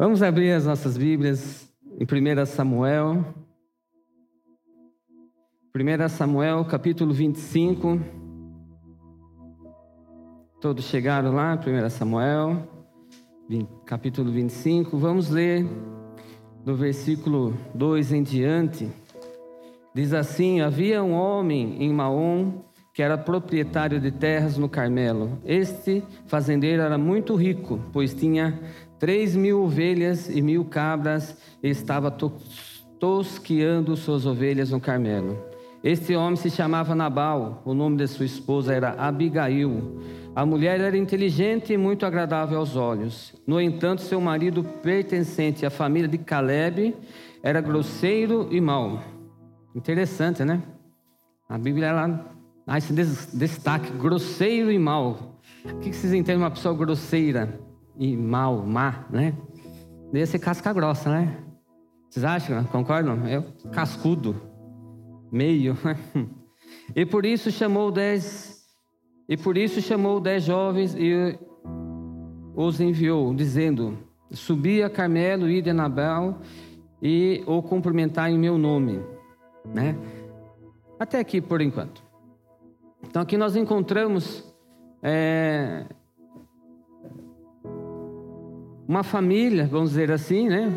[0.00, 3.34] Vamos abrir as nossas Bíblias em 1 Samuel.
[5.74, 7.98] 1 Samuel, capítulo 25.
[10.60, 12.62] Todos chegaram lá, 1 Samuel,
[13.84, 14.96] capítulo 25.
[14.96, 15.66] Vamos ler
[16.64, 18.88] do versículo 2 em diante.
[19.92, 22.62] Diz assim: Havia um homem em Maom
[22.98, 25.38] que era proprietário de terras no Carmelo.
[25.44, 28.60] Este fazendeiro era muito rico, pois tinha
[28.98, 32.10] três mil ovelhas e mil cabras estava
[32.98, 35.38] tosqueando suas ovelhas no Carmelo.
[35.82, 40.00] Este homem se chamava Nabal, o nome de sua esposa era Abigail.
[40.34, 43.34] A mulher era inteligente e muito agradável aos olhos.
[43.46, 46.96] No entanto, seu marido, pertencente à família de Caleb,
[47.42, 49.00] era grosseiro e mau.
[49.74, 50.62] Interessante, né?
[51.48, 52.26] A Bíblia ela
[52.66, 55.38] dá esse destaque: grosseiro e mau.
[55.64, 57.67] O que vocês entendem uma pessoa grosseira?
[57.98, 59.34] E mal, má, né?
[60.12, 61.36] Deve ser casca grossa, né?
[62.08, 62.64] Vocês acham?
[62.64, 63.26] Concordam?
[63.26, 63.42] É
[63.72, 64.40] cascudo,
[65.30, 65.76] meio.
[66.94, 68.64] e por isso chamou dez,
[69.28, 71.38] e por isso chamou dez jovens e
[72.54, 73.98] os enviou, dizendo:
[74.30, 76.38] Subi a Carmelo e de Anabel
[77.02, 79.00] e o cumprimentar em meu nome,
[79.66, 79.96] né?
[80.98, 82.02] Até aqui por enquanto.
[83.02, 84.44] Então aqui nós encontramos
[85.02, 85.86] é,
[88.88, 90.72] uma família, vamos dizer assim, né?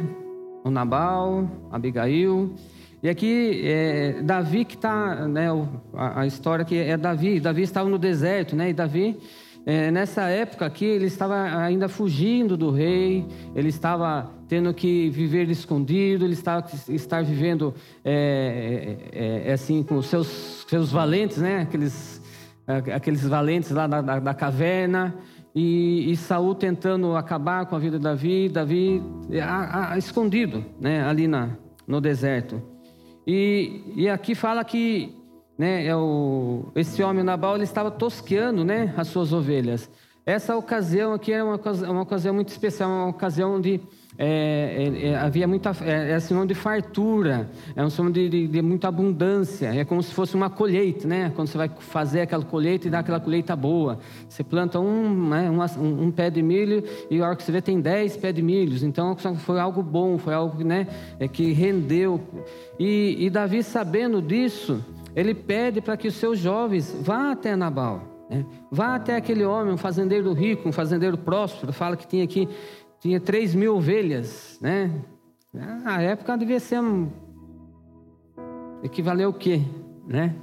[0.65, 2.53] O Nabal, Abigail.
[3.01, 5.47] E aqui é Davi que está, né?
[5.93, 7.39] A, a, história que é Davi.
[7.39, 8.69] Davi estava no deserto, né?
[8.69, 9.17] E Davi,
[9.65, 13.25] é, nessa época aqui, ele estava ainda fugindo do rei.
[13.55, 16.25] Ele estava tendo que viver escondido.
[16.25, 21.61] Ele estava estar vivendo é, é, é, assim com os seus seus valentes, né?
[21.61, 22.19] Aqueles
[22.93, 25.15] aqueles valentes lá da, da, da caverna
[25.53, 29.03] e, e Saul tentando acabar com a vida de Davi, Davi
[29.43, 32.61] a, a, escondido, né, ali na, no deserto.
[33.27, 35.15] E, e aqui fala que
[35.57, 39.89] né, é o, esse homem Nabal ele estava tosqueando né, as suas ovelhas.
[40.25, 41.59] Essa ocasião aqui é uma,
[41.89, 43.81] uma ocasião muito especial, uma ocasião de
[44.23, 48.47] é, é, é, havia muita é, é sinônimo de fartura, é um sinônimo de, de,
[48.47, 51.31] de, muita abundância, é como se fosse uma colheita, né?
[51.35, 53.97] Quando você vai fazer aquela colheita e dá aquela colheita boa,
[54.29, 57.63] você planta um, né, um, um, pé de milho e a hora que você vê
[57.63, 60.85] tem dez pés de milhos, então foi algo bom, foi algo né,
[61.19, 62.21] é, que rendeu.
[62.77, 68.11] E, e Davi sabendo disso, ele pede para que os seus jovens vá até Nabal.
[68.31, 68.45] Né?
[68.71, 72.47] Vá até aquele homem, um fazendeiro rico, um fazendeiro próspero, fala que tinha aqui
[73.01, 74.91] tinha 3 mil ovelhas, né?
[75.51, 77.09] Na época devia ser um...
[78.83, 79.61] equivaleu o quê,
[80.07, 80.35] né?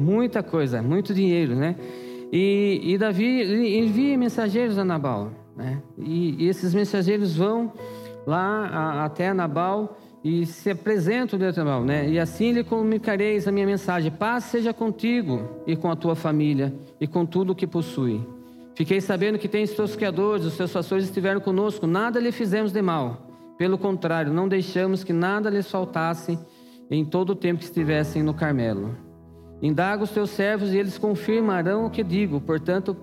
[0.00, 1.76] Muita coisa, muito dinheiro, né?
[2.32, 5.82] E, e Davi envia mensageiros a Nabal, né?
[5.98, 7.70] E, e esses mensageiros vão
[8.26, 12.08] lá a, até Nabal e se apresentam de Nabal, né?
[12.08, 16.74] E assim lhe comunicareis a minha mensagem: paz seja contigo e com a tua família
[16.98, 18.26] e com tudo o que possui.
[18.74, 23.28] Fiquei sabendo que tens tosqueadores, os seus pastores estiveram conosco, nada lhe fizemos de mal.
[23.58, 26.38] Pelo contrário, não deixamos que nada lhes faltasse
[26.90, 28.96] em todo o tempo que estivessem no Carmelo.
[29.60, 32.40] Indaga os teus servos e eles confirmarão o que digo.
[32.40, 32.96] Portanto,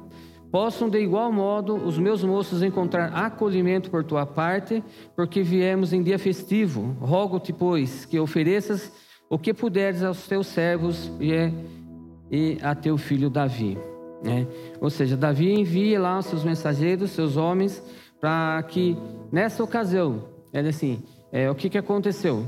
[0.51, 4.83] possam de igual modo os meus moços encontrar acolhimento por tua parte,
[5.15, 6.97] porque viemos em dia festivo.
[6.99, 8.91] Rogo-te, pois, que ofereças
[9.29, 13.77] o que puderes aos teus servos e a teu filho Davi.
[14.23, 14.47] Né?
[14.81, 17.81] Ou seja, Davi envia lá os seus mensageiros, seus homens,
[18.19, 18.97] para que
[19.31, 22.45] nessa ocasião, ele assim, é, o que, que aconteceu?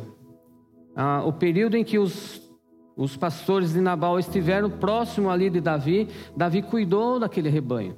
[0.96, 2.42] Ah, o período em que os,
[2.98, 7.96] os pastores de Nabal estiveram próximo ali de Davi, Davi cuidou daquele rebanho.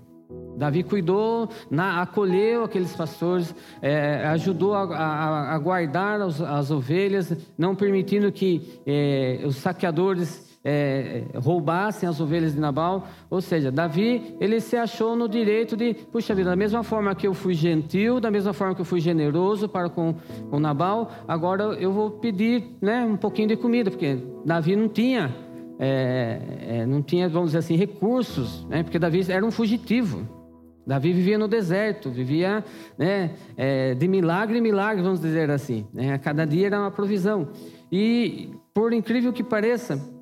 [0.56, 7.36] Davi cuidou, na, acolheu aqueles pastores, é, ajudou a, a, a guardar as, as, ovelhas,
[7.58, 13.08] não permitindo que é, os saqueadores é, roubassem as ovelhas de Nabal.
[13.30, 17.28] Ou seja, Davi, ele se achou no direito de, puxa vida, da mesma forma que
[17.28, 20.16] eu fui gentil, da mesma forma que eu fui generoso para com,
[20.50, 25.36] com Nabal, agora eu vou pedir né, um pouquinho de comida, porque Davi não tinha,
[25.80, 30.44] é, é, não tinha, vamos dizer assim, recursos, né, porque Davi era um fugitivo.
[30.86, 32.64] Davi vivia no deserto, vivia
[32.98, 35.88] né, é, de milagre em milagre, vamos dizer assim.
[35.94, 36.14] Né?
[36.14, 37.48] A cada dia era uma provisão.
[37.90, 40.13] E, por incrível que pareça,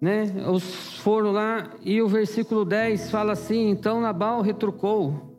[0.00, 0.24] né?
[0.50, 5.38] Os foram lá e o versículo 10 fala assim: Então Nabal retrucou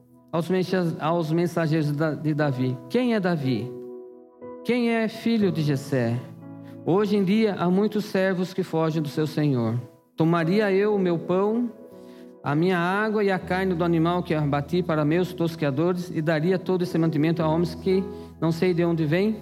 [1.00, 1.92] aos mensageiros
[2.22, 3.72] de Davi: Quem é Davi?
[4.64, 6.20] Quem é filho de Jessé?
[6.86, 9.80] Hoje em dia há muitos servos que fogem do seu senhor.
[10.16, 11.70] Tomaria eu o meu pão
[12.46, 16.60] a minha água e a carne do animal que abati para meus tosqueadores e daria
[16.60, 18.04] todo esse mantimento a homens que
[18.40, 19.42] não sei de onde vêm?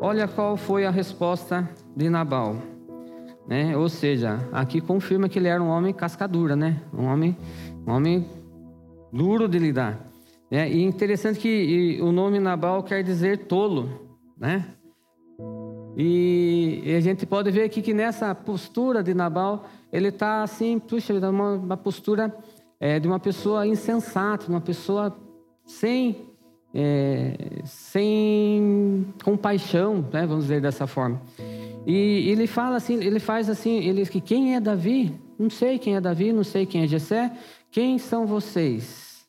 [0.00, 2.56] Olha qual foi a resposta de Nabal.
[3.46, 3.76] Né?
[3.76, 6.80] Ou seja, aqui confirma que ele era um homem cascadura, né?
[6.92, 7.36] Um homem,
[7.86, 8.26] um homem
[9.12, 10.00] duro de lidar.
[10.50, 13.88] É, e interessante que o nome Nabal quer dizer tolo,
[14.38, 14.66] né?
[15.96, 20.78] E, e a gente pode ver aqui que nessa postura de Nabal, ele está assim,
[20.78, 22.34] puxa, uma, uma postura
[22.80, 25.16] é, de uma pessoa insensata, uma pessoa
[25.64, 26.28] sem,
[26.74, 31.20] é, sem compaixão, né, vamos dizer dessa forma.
[31.86, 35.14] E ele fala assim, ele faz assim, ele que quem é Davi?
[35.38, 37.32] Não sei quem é Davi, não sei quem é Jessé.
[37.70, 39.26] Quem são vocês?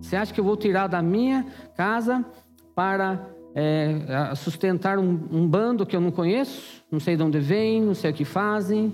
[0.00, 1.46] Você acha que eu vou tirar da minha
[1.76, 2.24] casa
[2.74, 6.82] para é, sustentar um, um, bando que eu não conheço?
[6.90, 8.92] Não sei de onde vem, não sei o que fazem,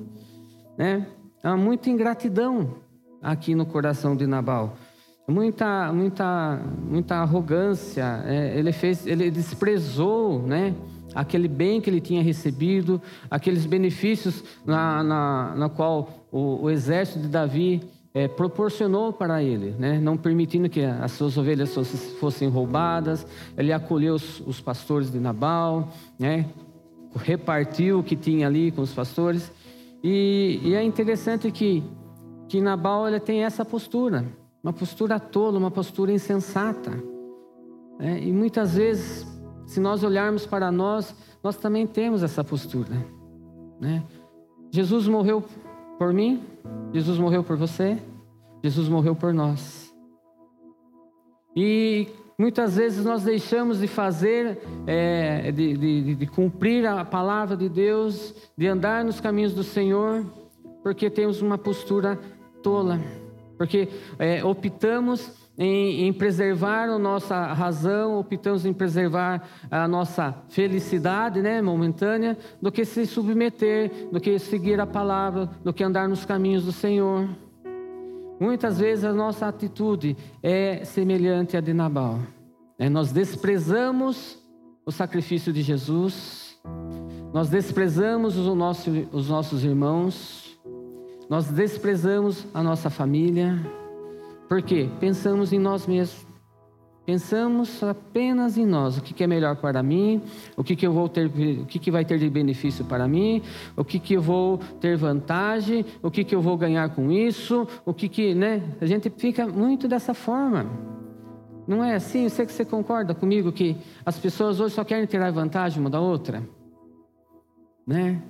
[0.76, 1.06] né?
[1.42, 2.74] Há muita ingratidão
[3.22, 4.76] aqui no coração de Nabal
[5.28, 6.58] muita muita
[6.88, 10.74] muita arrogância é, ele fez ele desprezou né
[11.14, 13.00] aquele bem que ele tinha recebido,
[13.30, 17.82] aqueles benefícios na, na, na qual o, o, exército de Davi
[18.14, 19.98] é, proporcionou para ele, né?
[20.00, 21.74] não permitindo que as suas ovelhas
[22.18, 23.26] fossem, roubadas.
[23.56, 26.46] Ele acolheu os, os pastores de Nabal, né?
[27.16, 29.50] repartiu o que tinha ali com os pastores.
[30.02, 31.82] E, e é interessante que,
[32.48, 34.24] que Nabal ele tem essa postura,
[34.62, 36.92] uma postura tola, uma postura insensata.
[37.98, 38.20] Né?
[38.22, 39.26] E muitas vezes
[39.68, 43.04] se nós olharmos para nós, nós também temos essa postura.
[43.78, 44.02] Né?
[44.70, 45.44] Jesus morreu
[45.98, 46.42] por mim,
[46.90, 47.98] Jesus morreu por você,
[48.64, 49.94] Jesus morreu por nós.
[51.54, 57.68] E muitas vezes nós deixamos de fazer, é, de, de, de cumprir a palavra de
[57.68, 60.24] Deus, de andar nos caminhos do Senhor,
[60.82, 62.18] porque temos uma postura
[62.62, 62.98] tola,
[63.58, 71.42] porque é, optamos em, em, preservar a nossa razão, optamos em preservar a nossa felicidade
[71.42, 76.24] né, momentânea, do que se submeter, do que seguir a palavra, do que andar nos
[76.24, 77.28] caminhos do Senhor.
[78.38, 82.20] Muitas vezes a nossa atitude é semelhante à de Nabal.
[82.78, 84.38] É, nós desprezamos
[84.86, 86.56] o sacrifício de Jesus,
[87.34, 90.56] nós desprezamos nosso, os nossos irmãos,
[91.28, 93.58] nós desprezamos a nossa família,
[94.48, 94.88] por quê?
[94.98, 96.26] Pensamos em nós mesmos.
[97.04, 100.20] Pensamos apenas em nós, o que, é melhor para mim,
[100.54, 103.40] o que, que eu vou ter, o que, que vai ter de benefício para mim,
[103.74, 107.66] o que, que eu vou ter vantagem, o que, que eu vou ganhar com isso,
[107.86, 108.62] o que que, né?
[108.78, 110.66] A gente fica muito dessa forma.
[111.66, 112.24] Não é assim?
[112.24, 113.74] Eu sei que você concorda comigo que
[114.04, 116.46] as pessoas hoje só querem tirar vantagem uma da outra,
[117.86, 118.22] né?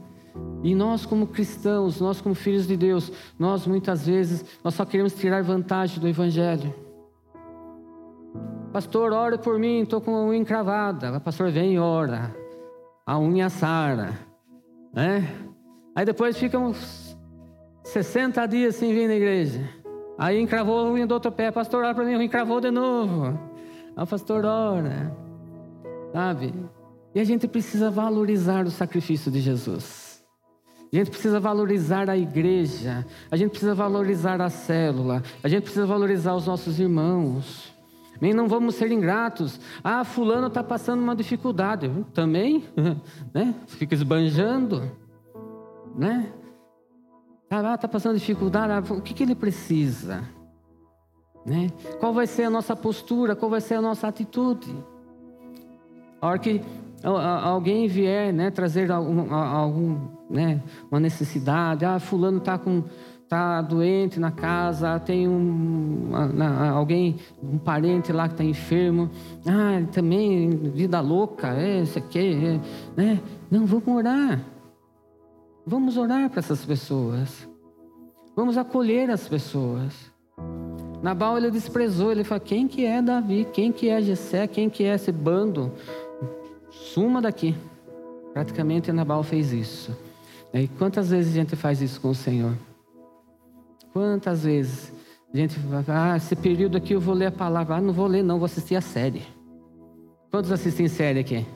[0.62, 5.14] E nós como cristãos, nós como filhos de Deus, nós muitas vezes nós só queremos
[5.14, 6.74] tirar vantagem do evangelho.
[8.72, 11.18] Pastor, ora por mim, estou com a unha encravada.
[11.20, 12.34] Pastor vem e ora.
[13.06, 14.12] A unha sara.
[14.92, 15.26] Né?
[15.94, 17.16] Aí depois fica uns
[17.84, 19.68] 60 dias sem vir na igreja.
[20.18, 21.50] Aí encravou a unha do outro pé.
[21.50, 23.38] Pastor, ora para mim, encravou de novo.
[23.96, 25.16] Aí pastor ora.
[26.12, 26.52] Sabe?
[27.14, 30.07] E a gente precisa valorizar o sacrifício de Jesus.
[30.90, 35.84] A gente precisa valorizar a igreja, a gente precisa valorizar a célula, a gente precisa
[35.84, 37.74] valorizar os nossos irmãos.
[38.20, 39.60] Nem não vamos ser ingratos.
[39.84, 41.88] Ah, fulano está passando uma dificuldade.
[42.12, 42.64] Também,
[43.32, 43.54] né?
[43.66, 44.90] Fica esbanjando,
[45.94, 46.32] né?
[47.50, 48.72] Ah, está passando dificuldade.
[48.72, 50.24] Ah, o que, que ele precisa?
[51.46, 51.70] Né?
[52.00, 53.36] Qual vai ser a nossa postura?
[53.36, 54.74] Qual vai ser a nossa atitude?
[56.20, 56.60] A hora que
[57.02, 62.82] alguém vier, né, trazer algum, algum, né, uma necessidade, ah, fulano está com
[63.28, 66.10] tá doente na casa, tem um
[66.74, 69.10] alguém, um parente lá que está enfermo,
[69.46, 72.60] ah, também vida louca, é, isso aqui, é,
[72.96, 73.20] né?
[73.50, 74.40] Não, vamos orar.
[75.66, 77.46] Vamos orar para essas pessoas.
[78.34, 80.10] Vamos acolher as pessoas.
[81.02, 83.46] Nabal ele desprezou, ele falou: quem que é Davi?
[83.52, 84.46] Quem que é Jessé?
[84.46, 85.72] Quem que é esse bando?
[86.70, 87.54] Suma daqui.
[88.32, 89.96] Praticamente Nabal fez isso.
[90.52, 92.56] E quantas vezes a gente faz isso com o Senhor?
[93.92, 94.92] Quantas vezes
[95.32, 97.76] a gente vai, ah, esse período aqui eu vou ler a palavra.
[97.76, 99.22] Ah, não vou ler, não, vou assistir a série.
[100.30, 101.46] Quantos assistem série aqui?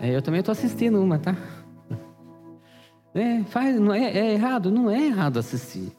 [0.00, 1.36] É, eu também estou assistindo uma, tá?
[3.14, 4.70] É, faz, não é, é errado?
[4.70, 5.92] Não é errado assistir.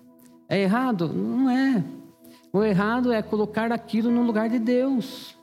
[0.48, 1.12] É errado?
[1.12, 1.84] Não é.
[2.51, 5.38] O errado é colocar aquilo no lugar de Deus.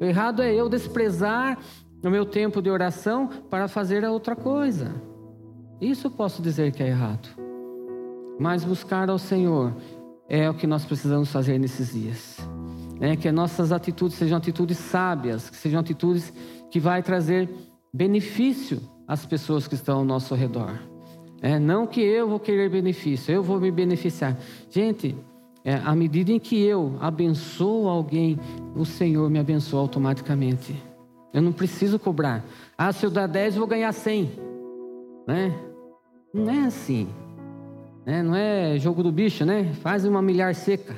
[0.00, 1.58] O errado é eu desprezar
[2.02, 4.94] o meu tempo de oração para fazer a outra coisa.
[5.80, 7.28] Isso eu posso dizer que é errado.
[8.38, 9.74] Mas buscar ao Senhor
[10.28, 12.38] é o que nós precisamos fazer nesses dias.
[13.00, 16.32] É que nossas atitudes sejam atitudes sábias, que sejam atitudes
[16.70, 17.48] que vai trazer
[17.92, 20.78] benefício às pessoas que estão ao nosso redor.
[21.40, 24.36] É, não que eu vou querer benefício, eu vou me beneficiar.
[24.70, 25.16] Gente,
[25.64, 28.38] é, à medida em que eu abençoo alguém,
[28.74, 30.74] o Senhor me abençoa automaticamente.
[31.32, 32.44] Eu não preciso cobrar.
[32.76, 34.30] Ah, se eu dar 10, eu vou ganhar 100.
[35.26, 35.54] Né?
[36.32, 37.08] Não é assim.
[38.06, 38.22] Né?
[38.22, 39.72] Não é jogo do bicho, né?
[39.82, 40.96] Faz uma milhar seca.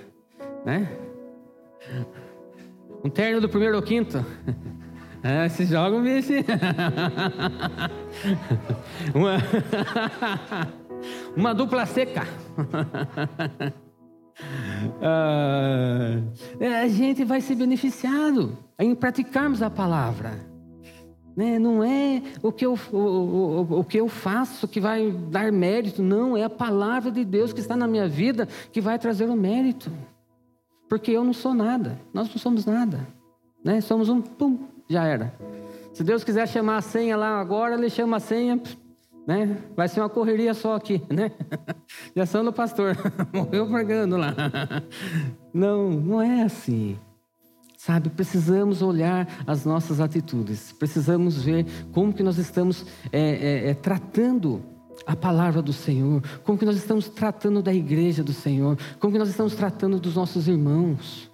[0.64, 0.88] Né?
[3.02, 4.24] Um terno do primeiro ou quinto.
[5.22, 6.32] É, se joga um bicho.
[9.12, 9.38] uma,
[11.36, 12.24] uma dupla seca.
[15.02, 16.18] Ah,
[16.82, 20.50] a gente vai ser beneficiado em praticarmos a palavra.
[21.37, 21.59] Né?
[21.59, 26.02] Não é o que, eu, o, o, o que eu faço que vai dar mérito,
[26.02, 29.37] não, é a palavra de Deus que está na minha vida que vai trazer o
[29.37, 29.90] mérito.
[30.88, 33.06] Porque eu não sou nada, nós não somos nada.
[33.64, 33.80] Né?
[33.80, 35.32] Somos um pum, já era.
[35.92, 38.61] Se Deus quiser chamar a senha lá agora, Ele chama a senha,
[39.26, 39.58] né?
[39.76, 41.30] Vai ser uma correria só aqui, né?
[42.14, 42.96] Já são do pastor,
[43.32, 44.34] morreu pregando lá.
[45.52, 46.96] Não, não é assim.
[47.76, 53.74] Sabe, precisamos olhar as nossas atitudes, precisamos ver como que nós estamos é, é, é,
[53.74, 54.62] tratando
[55.06, 59.18] a palavra do Senhor, como que nós estamos tratando da igreja do Senhor, como que
[59.18, 61.32] nós estamos tratando dos nossos irmãos.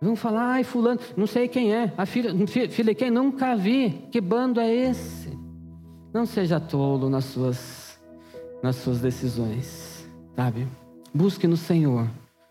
[0.00, 4.20] Vamos falar, ai fulano, não sei quem é, a filha, filha quem nunca vi, que
[4.20, 5.43] bando é esse?
[6.14, 7.98] Não seja tolo nas suas,
[8.62, 10.68] nas suas decisões, sabe?
[11.12, 12.08] Busque no Senhor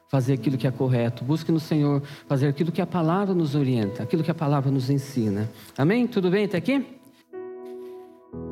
[0.10, 1.24] fazer aquilo que é correto.
[1.24, 4.90] Busque no Senhor fazer aquilo que a palavra nos orienta, aquilo que a palavra nos
[4.90, 5.50] ensina.
[5.78, 6.06] Amém?
[6.06, 6.86] Tudo bem até aqui?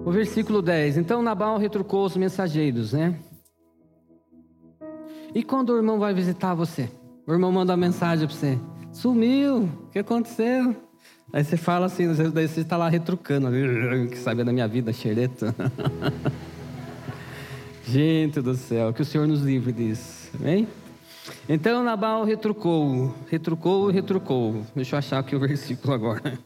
[0.05, 0.97] O versículo 10.
[0.97, 3.19] Então Nabal retrucou os mensageiros, né?
[5.35, 6.89] E quando o irmão vai visitar você?
[7.27, 8.57] O irmão manda uma mensagem para você.
[8.93, 9.63] Sumiu.
[9.63, 10.73] O que aconteceu?
[11.33, 13.47] Aí você fala assim, daí você está lá retrucando,
[14.09, 15.55] que sabe da minha vida, xereta.
[17.87, 20.67] Gente do céu, que o Senhor nos livre disso, amém?
[21.47, 24.65] Então Nabal retrucou, retrucou, retrucou.
[24.75, 26.21] Deixa eu achar aqui o versículo agora.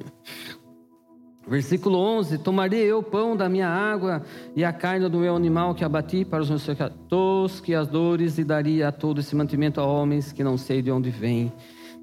[1.48, 4.24] Versículo 11: Tomarei eu pão da minha água
[4.56, 6.66] e a carne do meu animal que abati para os meus
[7.08, 11.54] tosquiadores e daria a todo esse mantimento a homens que não sei de onde vêm.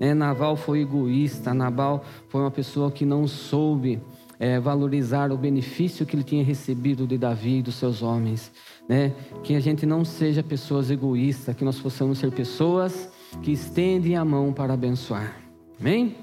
[0.03, 4.03] É, Naval foi egoísta, Nabal foi uma pessoa que não soube
[4.37, 8.51] é, valorizar o benefício que ele tinha recebido de Davi e dos seus homens.
[8.89, 9.13] Né?
[9.45, 13.09] Que a gente não seja pessoas egoístas, que nós possamos ser pessoas
[13.43, 15.37] que estendem a mão para abençoar.
[15.79, 16.17] Amém?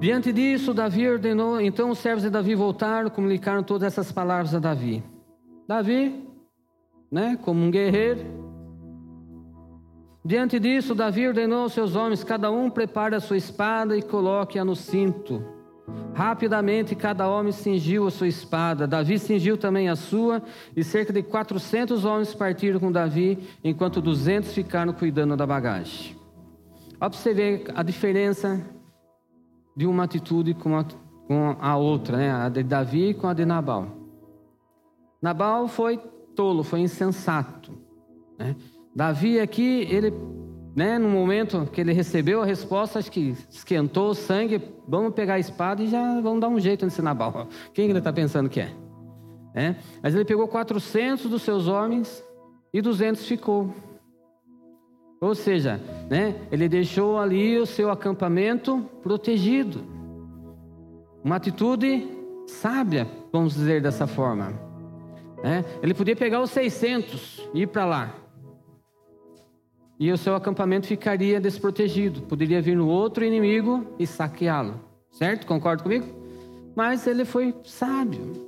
[0.00, 4.58] Diante disso, Davi ordenou, então os servos de Davi voltaram, comunicaram todas essas palavras a
[4.58, 5.00] Davi.
[5.68, 6.26] Davi,
[7.08, 8.47] né, como um guerreiro,
[10.28, 14.62] Diante disso, Davi ordenou aos seus homens: cada um prepare a sua espada e coloque-a
[14.62, 15.42] no cinto.
[16.12, 18.86] Rapidamente, cada homem cingiu a sua espada.
[18.86, 20.42] Davi cingiu também a sua,
[20.76, 26.14] e cerca de 400 homens partiram com Davi, enquanto 200 ficaram cuidando da bagagem.
[27.34, 28.62] Ver a diferença
[29.74, 30.84] de uma atitude com a,
[31.26, 32.30] com a outra, né?
[32.30, 33.86] a de Davi com a de Nabal.
[35.22, 35.96] Nabal foi
[36.36, 37.72] tolo, foi insensato.
[38.38, 38.54] Né?
[38.98, 40.12] Davi aqui, ele,
[40.74, 45.34] né, no momento que ele recebeu a resposta, acho que esquentou o sangue, vamos pegar
[45.34, 47.46] a espada e já vamos dar um jeito nesse Nabal.
[47.72, 48.72] Quem ele está pensando que é?
[49.54, 49.76] é?
[50.02, 52.24] Mas ele pegou 400 dos seus homens
[52.74, 53.72] e 200 ficou.
[55.20, 59.80] Ou seja, né, ele deixou ali o seu acampamento protegido.
[61.22, 62.04] Uma atitude
[62.48, 64.60] sábia, vamos dizer dessa forma.
[65.44, 65.62] É?
[65.84, 68.27] Ele podia pegar os 600 e ir para lá
[69.98, 72.22] e o seu acampamento ficaria desprotegido.
[72.22, 74.80] Poderia vir no outro inimigo e saqueá-lo.
[75.10, 75.46] Certo?
[75.46, 76.06] Concorda comigo?
[76.76, 78.46] Mas ele foi sábio.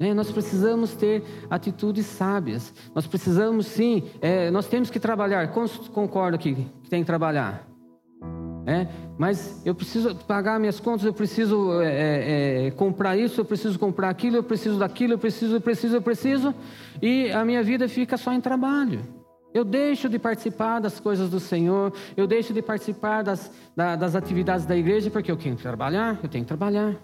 [0.00, 2.72] É, nós precisamos ter atitudes sábias.
[2.94, 5.52] Nós precisamos sim, é, nós temos que trabalhar.
[5.92, 7.68] Concordo aqui que tem que trabalhar.
[8.64, 8.86] É,
[9.18, 13.76] mas eu preciso pagar minhas contas, eu preciso é, é, é, comprar isso, eu preciso
[13.76, 16.54] comprar aquilo, eu preciso daquilo, eu preciso, eu preciso, eu preciso,
[17.00, 19.00] e a minha vida fica só em trabalho.
[19.54, 24.14] Eu deixo de participar das coisas do Senhor, eu deixo de participar das, da, das
[24.14, 26.96] atividades da igreja, porque eu tenho que trabalhar, eu tenho que trabalhar.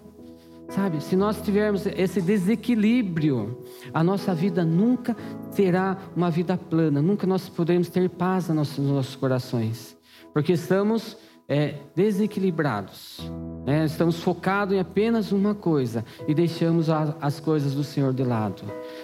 [0.69, 5.15] Sabe, se nós tivermos esse desequilíbrio, a nossa vida nunca
[5.55, 9.97] terá uma vida plana, nunca nós poderemos ter paz nos nossos, nos nossos corações,
[10.31, 13.19] porque estamos é, desequilibrados.
[13.65, 18.63] É, estamos focados em apenas uma coisa e deixamos as coisas do Senhor de lado.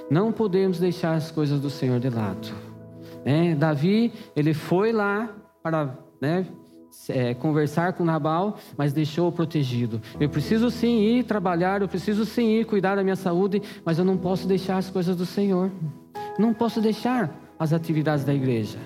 [0.09, 2.74] Não podemos deixar as coisas do Senhor de lado.
[3.25, 6.45] É, Davi, ele foi lá para né,
[7.09, 9.99] é, conversar com Nabal, mas deixou-o protegido.
[10.19, 14.05] Eu preciso sim ir trabalhar, eu preciso sim ir cuidar da minha saúde, mas eu
[14.05, 15.71] não posso deixar as coisas do Senhor.
[16.37, 18.77] Não posso deixar as atividades da igreja.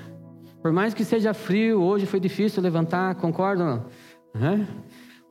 [0.61, 3.85] Por mais que seja frio, hoje foi difícil levantar, concordam?
[4.35, 4.65] Uhum.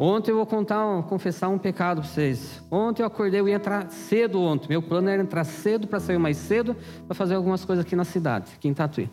[0.00, 2.62] Ontem eu vou contar, confessar um pecado para vocês.
[2.71, 4.69] Ontem eu acordei, eu ia entrar cedo ontem.
[4.69, 8.05] Meu plano era entrar cedo para sair mais cedo para fazer algumas coisas aqui na
[8.05, 9.11] cidade, aqui em Tatuí.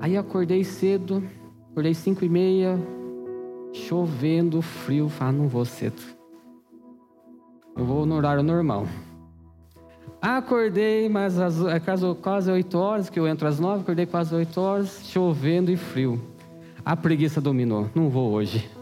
[0.00, 1.22] Aí eu acordei cedo,
[1.70, 2.78] acordei cinco e meia,
[3.74, 5.10] chovendo, frio.
[5.10, 6.00] Falei, ah, não vou cedo.
[7.76, 8.86] Eu vou no horário normal.
[10.22, 11.78] Acordei, mas às, é
[12.14, 16.18] quase oito horas, que eu entro às nove, acordei quase oito horas, chovendo e frio.
[16.82, 17.90] A preguiça dominou.
[17.94, 18.75] Não vou hoje.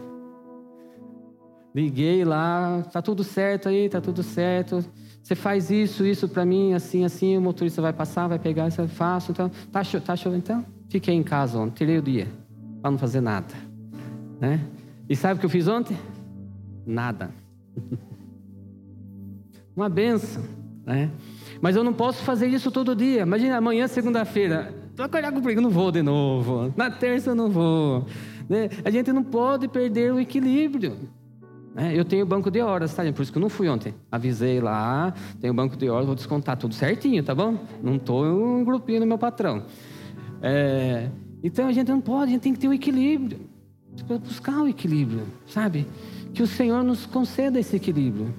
[1.75, 4.81] Liguei lá, tá tudo certo aí, tá tudo certo.
[5.21, 8.79] Você faz isso, isso para mim, assim, assim, o motorista vai passar, vai pegar, isso
[8.79, 9.33] eu faço.
[9.33, 10.65] Então, tá, tá chovendo, então?
[10.87, 12.29] Fiquei em casa ontem, tirei o dia,
[12.81, 13.53] para não fazer nada.
[14.39, 14.61] Né?
[15.09, 15.97] E sabe o que eu fiz ontem?
[16.85, 17.29] Nada.
[19.75, 20.45] Uma benção,
[20.85, 21.11] né?
[21.59, 23.23] Mas eu não posso fazer isso todo dia.
[23.23, 26.73] Imagina amanhã, segunda-feira, tô acordar com o não vou de novo.
[26.77, 28.05] Na terça eu não vou.
[28.47, 28.69] Né?
[28.85, 30.95] A gente não pode perder o equilíbrio.
[31.75, 33.93] É, eu tenho banco de horas, tá, Por isso que eu não fui ontem.
[34.09, 37.57] Avisei lá, tenho banco de horas, vou descontar tudo certinho, tá bom?
[37.83, 39.63] Não estou um grupinho do meu patrão.
[40.41, 41.09] É,
[41.43, 43.41] então a gente não pode, a gente tem que ter o um equilíbrio.
[44.23, 45.85] Buscar o equilíbrio, sabe?
[46.33, 48.33] Que o Senhor nos conceda esse equilíbrio.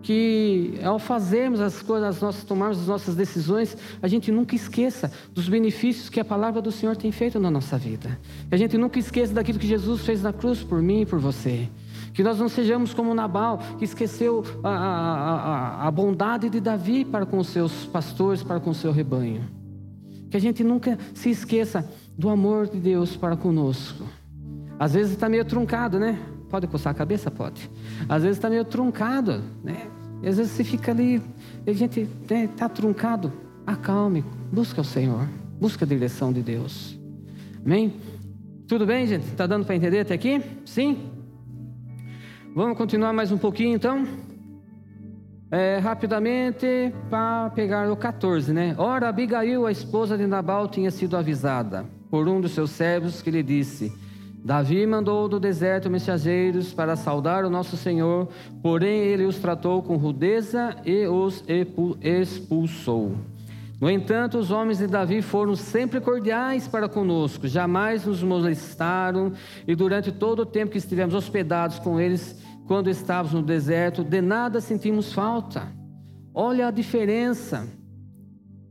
[0.00, 5.48] Que ao fazermos as coisas, nós tomarmos as nossas decisões, a gente nunca esqueça dos
[5.48, 8.18] benefícios que a palavra do Senhor tem feito na nossa vida.
[8.48, 11.18] Que a gente nunca esqueça daquilo que Jesus fez na cruz por mim e por
[11.18, 11.68] você.
[12.18, 17.24] Que nós não sejamos como Nabal, que esqueceu a, a, a, bondade de Davi para
[17.24, 19.48] com seus pastores, para com o seu rebanho.
[20.28, 24.02] Que a gente nunca se esqueça do amor de Deus para conosco.
[24.80, 26.18] Às vezes está meio truncado, né?
[26.50, 27.30] Pode coçar a cabeça?
[27.30, 27.70] Pode.
[28.08, 29.86] Às vezes está meio truncado, né?
[30.20, 31.22] E às vezes você fica ali,
[31.64, 33.32] e a gente está né, tá truncado.
[33.64, 35.28] Acalme, busca o Senhor,
[35.60, 36.98] busca a direção de Deus.
[37.64, 37.94] Amém?
[38.66, 39.28] Tudo bem, gente?
[39.28, 40.42] Está dando para entender até aqui?
[40.64, 41.16] Sim?
[42.58, 44.04] Vamos continuar mais um pouquinho então?
[45.48, 48.74] É, rapidamente para pegar o 14, né?
[48.76, 53.30] Ora, Abigail, a esposa de Nabal, tinha sido avisada por um dos seus servos que
[53.30, 53.92] lhe disse:
[54.44, 58.26] Davi mandou do deserto mensageiros para saudar o nosso Senhor,
[58.60, 61.44] porém ele os tratou com rudeza e os
[62.02, 63.14] expulsou.
[63.80, 69.32] No entanto, os homens de Davi foram sempre cordiais para conosco, jamais nos molestaram,
[69.68, 72.36] e durante todo o tempo que estivemos hospedados com eles,
[72.68, 75.72] quando estávamos no deserto, de nada sentimos falta.
[76.34, 77.66] Olha a diferença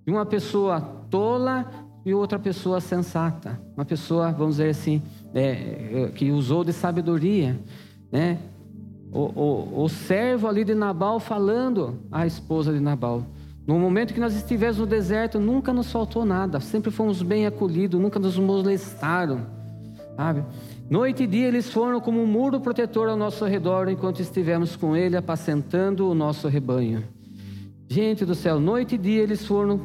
[0.05, 0.79] de uma pessoa
[1.09, 1.65] tola
[2.05, 3.59] e outra pessoa sensata.
[3.75, 5.01] Uma pessoa, vamos dizer assim,
[5.33, 7.59] é, que usou de sabedoria,
[8.11, 8.37] né?
[9.11, 13.23] O, o, o servo ali de Nabal falando à esposa de Nabal.
[13.65, 17.99] No momento que nós estivemos no deserto, nunca nos faltou nada, sempre fomos bem acolhidos,
[17.99, 19.41] nunca nos molestaram,
[20.15, 20.43] sabe?
[20.89, 24.95] Noite e dia eles foram como um muro protetor ao nosso redor enquanto estivemos com
[24.95, 27.03] ele apacentando o nosso rebanho.
[27.89, 29.81] Gente do céu, noite e dia eles foram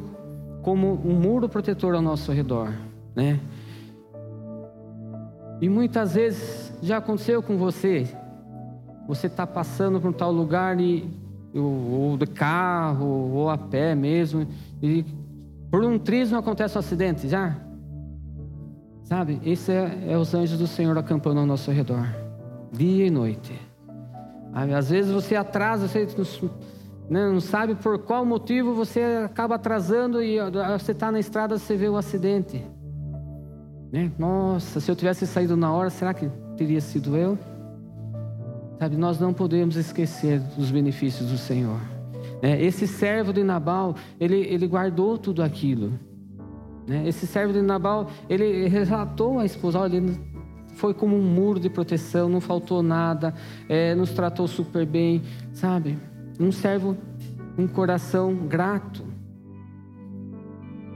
[0.63, 2.73] como um muro protetor ao nosso redor,
[3.17, 3.41] né?
[5.61, 8.07] E muitas vezes já aconteceu com você.
[9.09, 11.11] Você está passando por um tal lugar e
[11.53, 14.47] ou, de carro ou a pé mesmo
[14.81, 15.05] e
[15.69, 17.57] por um triz não acontece um acidente já?
[19.03, 22.07] Sabe, esse é, é os anjos do Senhor acampando ao nosso redor,
[22.73, 23.59] dia e noite.
[24.53, 26.07] Às vezes você atrasa, você
[27.09, 30.39] né, não sabe por qual motivo você acaba atrasando e
[30.79, 32.65] você está na estrada, você vê o acidente.
[33.91, 34.11] Né?
[34.19, 37.39] Nossa, se eu tivesse saído na hora, será que teria sido eu?
[38.79, 41.81] Sabe, nós não podemos esquecer dos benefícios do Senhor.
[42.43, 42.63] Né?
[42.63, 45.93] Esse servo de Nabal, ele, ele guardou tudo aquilo.
[46.87, 47.07] Né?
[47.07, 50.19] Esse servo de Nabal, ele relatou à esposa, olha, ele
[50.75, 53.35] foi como um muro de proteção, não faltou nada,
[53.69, 55.99] é, nos tratou super bem, sabe?
[56.41, 56.97] Um servo,
[57.57, 59.05] um coração grato.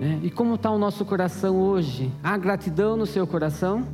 [0.00, 0.20] Né?
[0.22, 2.10] E como está o nosso coração hoje?
[2.22, 3.86] Há gratidão no seu coração?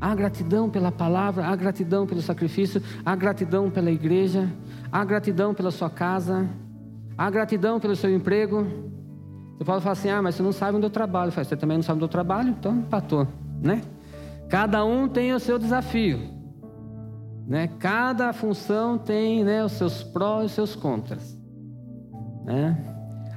[0.00, 4.50] Há gratidão pela palavra, há gratidão pelo sacrifício, há gratidão pela igreja,
[4.92, 6.48] há gratidão pela sua casa,
[7.16, 8.66] há gratidão pelo seu emprego,
[9.56, 11.32] você pode falar assim: ah, mas você não sabe onde eu trabalho.
[11.32, 12.50] Falo, você também não sabe onde eu trabalho?
[12.50, 13.26] Então empatou,
[13.60, 13.82] né?
[14.48, 16.36] Cada um tem o seu desafio.
[17.46, 17.68] Né?
[17.78, 21.38] Cada função tem né, os seus prós e os seus contras.
[22.44, 22.76] Né?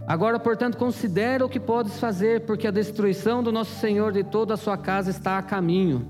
[0.07, 4.55] Agora, portanto, considera o que podes fazer, porque a destruição do nosso Senhor de toda
[4.55, 6.07] a sua casa está a caminho.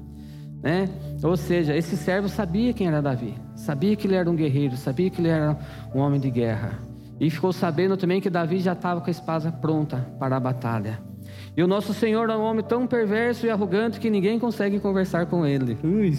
[0.61, 0.89] Né?
[1.21, 5.09] Ou seja, esse servo sabia quem era Davi, sabia que ele era um guerreiro, sabia
[5.09, 5.57] que ele era
[5.93, 6.88] um homem de guerra.
[7.19, 10.99] E ficou sabendo também que Davi já estava com a espada pronta para a batalha.
[11.55, 15.25] E o nosso Senhor é um homem tão perverso e arrogante que ninguém consegue conversar
[15.25, 15.77] com ele.
[15.83, 16.17] Ui.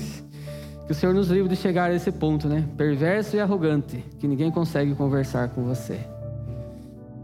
[0.86, 2.68] Que o Senhor nos livre de chegar a esse ponto, né?
[2.76, 6.00] Perverso e arrogante, que ninguém consegue conversar com você.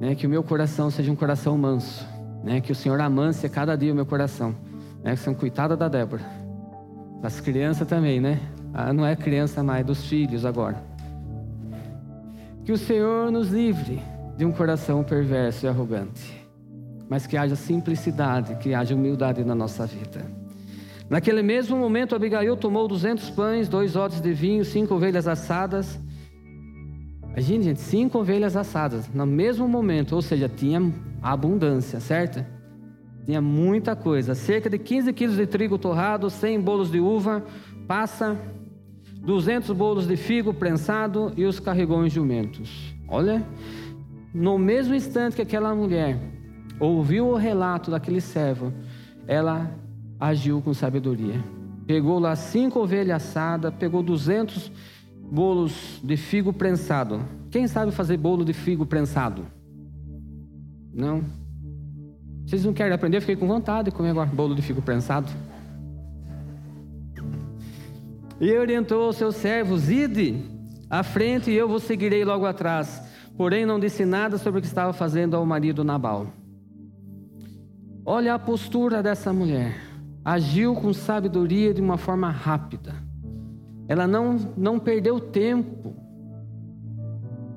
[0.01, 0.15] Né?
[0.15, 2.07] Que o meu coração seja um coração manso,
[2.43, 2.61] né?
[2.61, 4.55] Que o Senhor amance a cada dia o meu coração.
[5.03, 5.13] Né?
[5.13, 6.23] Que são coitada da Débora.
[7.21, 8.41] Das crianças também, né?
[8.73, 10.83] Ah, não é criança mais, dos filhos agora.
[12.67, 14.03] Que o Senhor nos livre
[14.37, 16.45] de um coração perverso e arrogante,
[17.09, 20.27] mas que haja simplicidade, que haja humildade na nossa vida.
[21.09, 25.97] Naquele mesmo momento, Abigail tomou duzentos pães, dois odres de vinho, cinco ovelhas assadas.
[27.31, 32.45] Imagina, gente, cinco ovelhas assadas no mesmo momento, ou seja, tinha abundância, certo?
[33.25, 34.35] Tinha muita coisa.
[34.35, 37.45] Cerca de 15 quilos de trigo torrado, 100 bolos de uva,
[37.87, 38.37] passa,
[39.27, 42.95] 200 bolos de figo prensado e os carregou em jumentos.
[43.09, 43.45] Olha,
[44.33, 46.17] no mesmo instante que aquela mulher
[46.79, 48.73] ouviu o relato daquele servo,
[49.27, 49.69] ela
[50.21, 51.43] agiu com sabedoria.
[51.89, 54.71] Pegou lá cinco ovelhas assadas, pegou 200
[55.21, 57.21] bolos de figo prensado.
[57.51, 59.45] Quem sabe fazer bolo de figo prensado?
[60.95, 61.25] Não?
[62.47, 63.21] Vocês não querem aprender?
[63.21, 65.33] Fiquei com vontade de comer agora bolo de figo prensado.
[68.41, 70.43] E orientou aos seus servos: Ide
[70.91, 73.03] à frente e eu vos seguirei logo atrás.
[73.37, 76.27] Porém, não disse nada sobre o que estava fazendo ao marido Nabal.
[78.05, 79.87] Olha a postura dessa mulher
[80.27, 82.97] agiu com sabedoria de uma forma rápida.
[83.87, 85.95] Ela não, não perdeu tempo.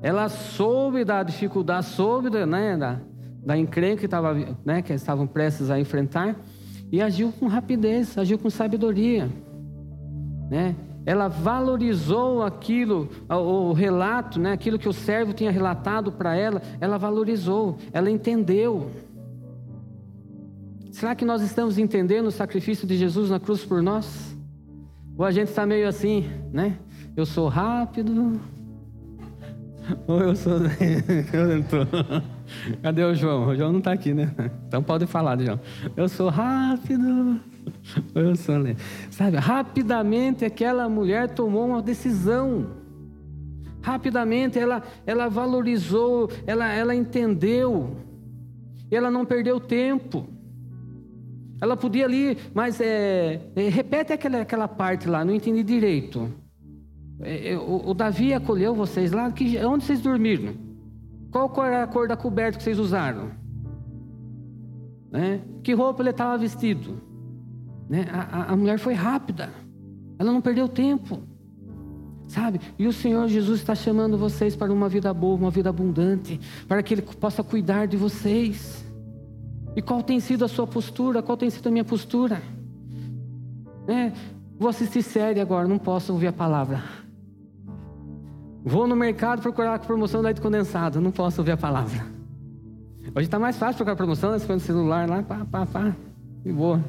[0.00, 3.00] Ela soube da dificuldade, soube né, da,
[3.44, 6.36] da encrenca que, tava, né, que estavam prestes a enfrentar
[6.92, 9.28] e agiu com rapidez, agiu com sabedoria.
[10.50, 10.74] Né?
[11.06, 16.98] Ela valorizou aquilo, o relato, né, aquilo que o servo tinha relatado para ela, ela
[16.98, 18.90] valorizou, ela entendeu.
[20.90, 24.36] Será que nós estamos entendendo o sacrifício de Jesus na cruz por nós?
[25.16, 26.76] Ou a gente está meio assim, né?
[27.16, 28.38] Eu sou rápido.
[30.06, 30.58] Ou eu sou.
[32.82, 33.48] Cadê o João?
[33.48, 34.34] O João não está aqui, né?
[34.66, 35.60] Então pode falar, João.
[35.96, 37.40] Eu sou rápido.
[38.14, 38.54] Eu sou.
[39.10, 42.78] Sabe, rapidamente aquela mulher tomou uma decisão.
[43.82, 47.96] Rapidamente ela, ela valorizou, ela, ela entendeu.
[48.90, 50.26] Ela não perdeu tempo.
[51.60, 56.28] Ela podia ali, mas é, é, repete aquela, aquela parte lá, não entendi direito.
[57.20, 60.54] É, é o, o, Davi acolheu vocês lá, que, onde vocês dormiram?
[61.30, 63.30] Qual era a cor da coberta que vocês usaram?
[65.10, 65.42] Né?
[65.62, 67.09] Que roupa ele estava vestido?
[67.90, 68.06] Né?
[68.12, 69.50] A, a, a mulher foi rápida,
[70.16, 71.20] ela não perdeu tempo.
[72.28, 72.60] Sabe?
[72.78, 76.80] E o Senhor Jesus está chamando vocês para uma vida boa, uma vida abundante, para
[76.80, 78.86] que Ele possa cuidar de vocês.
[79.74, 81.20] E qual tem sido a sua postura?
[81.20, 82.40] Qual tem sido a minha postura?
[83.88, 84.12] É,
[84.56, 86.84] vou assistir série agora, não posso ouvir a palavra.
[88.64, 92.06] Vou no mercado procurar a promoção do leite condensado, não posso ouvir a palavra.
[93.12, 94.38] Hoje está mais fácil procurar promoção, né?
[94.38, 95.96] Você põe no celular lá, pá, pá, pá,
[96.44, 96.80] e boa.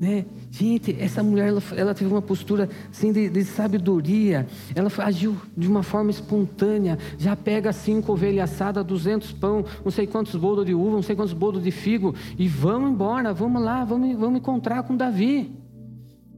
[0.00, 0.24] Né?
[0.50, 4.46] Gente, essa mulher ela, ela teve uma postura assim, de, de, sabedoria.
[4.74, 6.98] Ela agiu de uma forma espontânea.
[7.18, 11.14] Já pega cinco ovelhas assadas, duzentos pão, não sei quantos bolos de uva, não sei
[11.14, 12.14] quantos bolos de figo.
[12.38, 15.52] E vamos embora, vamos lá, vamos, vamos encontrar com Davi.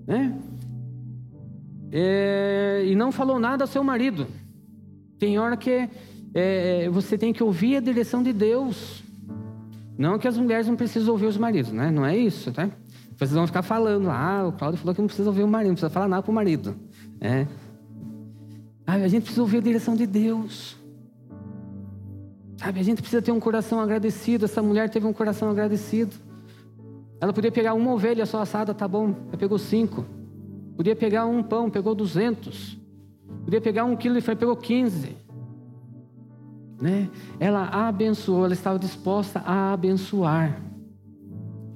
[0.08, 0.36] Né?
[1.92, 4.26] É, e não falou nada ao seu marido.
[5.20, 5.88] Tem hora que
[6.34, 9.04] é, você tem que ouvir a direção de Deus.
[9.96, 11.92] Não que as mulheres não precisam ouvir os maridos, né?
[11.92, 12.68] Não é isso, tá?
[13.16, 15.74] Vocês vão ficar falando, ah, o Cláudio falou que não precisa ouvir o marido, não
[15.74, 16.74] precisa falar nada para o marido.
[17.20, 17.46] É.
[18.86, 20.76] Ah, a gente precisa ouvir a direção de Deus.
[22.56, 24.44] Sabe, a gente precisa ter um coração agradecido.
[24.44, 26.14] Essa mulher teve um coração agradecido.
[27.20, 29.14] Ela podia pegar uma ovelha só assada, tá bom.
[29.28, 30.04] Ela pegou cinco.
[30.76, 32.78] Podia pegar um pão, pegou duzentos.
[33.44, 35.16] Podia pegar um quilo de frango, pegou quinze.
[36.80, 37.08] Né?
[37.38, 40.60] Ela abençoou, ela estava disposta a abençoar.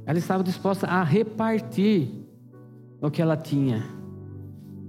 [0.06, 2.08] Ela estava disposta a repartir
[3.00, 3.84] o que ela tinha.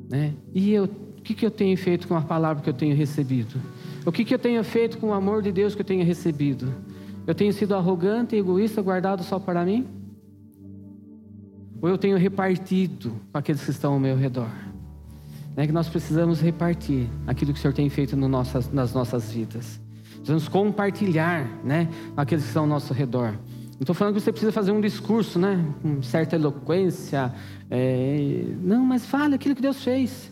[0.10, 0.34] Né?
[0.53, 3.60] E eu, o que, que eu tenho feito com a palavra que eu tenho recebido?
[4.06, 6.71] O que, que eu tenho feito com o amor de Deus que eu tenho recebido?
[7.25, 9.86] Eu tenho sido arrogante egoísta, guardado só para mim?
[11.82, 14.49] Ou eu tenho repartido com aqueles que estão ao meu redor?
[15.58, 19.32] né, que nós precisamos repartir aquilo que o Senhor tem feito no nossas, nas nossas
[19.32, 19.82] vidas.
[20.17, 23.34] Precisamos compartilhar né, aqueles que estão ao nosso redor.
[23.78, 27.32] Não estou falando que você precisa fazer um discurso, né, com certa eloquência.
[27.70, 28.44] É...
[28.60, 30.32] Não, mas fale aquilo que Deus fez.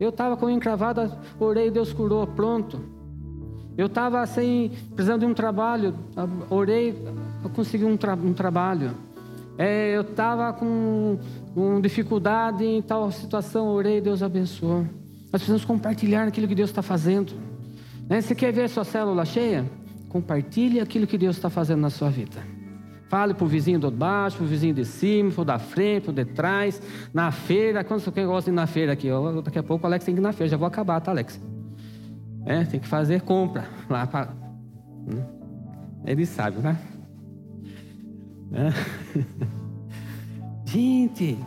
[0.00, 2.80] Eu estava com encravada, orei, Deus curou, pronto.
[3.78, 5.94] Eu estava sem, precisando de um trabalho,
[6.50, 7.00] orei,
[7.54, 8.96] consegui um, tra um trabalho.
[9.56, 11.18] É, eu estava com,
[11.54, 14.86] com, dificuldade em tal situação, orei, Deus abençoou.
[15.32, 17.32] Nós precisamos compartilhar aquilo que Deus está fazendo.
[18.08, 18.20] Né?
[18.20, 19.64] Você quer ver a sua célula cheia?
[20.10, 22.42] Compartilhe aquilo que Deus está fazendo na sua vida.
[23.08, 26.04] Fale para o vizinho do baixo, para o vizinho de cima, para o da frente,
[26.04, 26.82] para o de trás,
[27.14, 27.84] na feira.
[27.84, 29.08] Quando você gosta de ir na feira aqui?
[29.44, 30.50] Daqui a pouco o Alex tem que ir na feira.
[30.50, 31.40] Já vou acabar, tá, Alex?
[32.44, 34.32] É, tem que fazer compra lá para.
[35.08, 35.22] Hum?
[36.04, 36.76] Ele sabe, né?
[38.52, 38.70] É.
[40.66, 41.38] gente,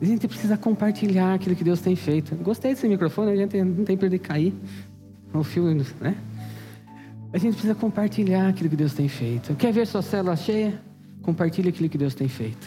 [0.00, 2.36] a gente precisa compartilhar aquilo que Deus tem feito.
[2.36, 4.54] Gostei desse microfone, a gente não tem perder cair.
[5.34, 5.64] O fio,
[6.00, 6.16] né?
[7.36, 9.54] A gente precisa compartilhar aquilo que Deus tem feito.
[9.56, 10.80] Quer ver sua célula cheia?
[11.20, 12.66] Compartilhe aquilo que Deus tem feito.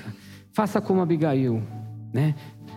[0.52, 1.64] Faça como Abigail,
[2.14, 2.36] né?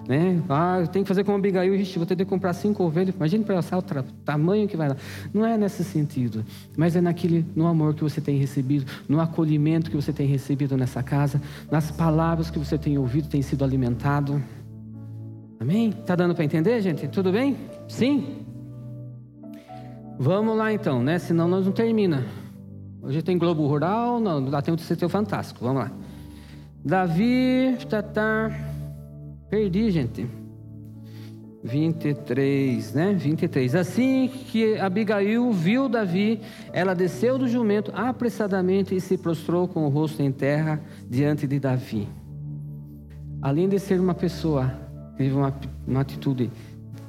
[0.09, 0.42] né?
[0.48, 3.14] Ah, eu tenho que fazer como Abigail, Ixi, vou ter que comprar cinco ovelhas.
[3.14, 4.96] Imagine para o tamanho que vai lá.
[5.35, 6.42] Não é nesse sentido,
[6.78, 10.78] mas é naquele, no amor que você tem recebido, no acolhimento que você tem recebido
[10.78, 14.42] nessa casa, nas palavras que você tem ouvido, tem sido alimentado.
[15.61, 15.92] Amém?
[15.92, 17.07] Tá dando para entender, gente?
[17.07, 17.55] Tudo bem?
[17.87, 18.41] Sim?
[20.18, 21.18] Vamos lá então, né?
[21.18, 22.25] Senão nós não termina.
[23.03, 25.64] Hoje tem Globo Rural, não, lá tem o CT Fantástico.
[25.64, 25.92] Vamos lá.
[26.85, 28.51] Davi, tá, tá.
[29.51, 30.27] Perdi, gente.
[31.64, 33.12] 23, né?
[33.12, 33.75] 23.
[33.75, 36.40] Assim que Abigail viu Davi,
[36.72, 41.61] ela desceu do jumento apressadamente e se prostrou com o rosto em terra diante de
[41.61, 42.09] Davi.
[43.40, 44.72] Além de ser uma pessoa
[45.16, 45.55] teve uma,
[45.87, 46.51] uma atitude